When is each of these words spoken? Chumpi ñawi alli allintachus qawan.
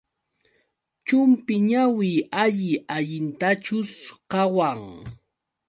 Chumpi 1.05 1.53
ñawi 1.69 2.09
alli 2.41 2.69
allintachus 2.95 3.91
qawan. 4.31 4.81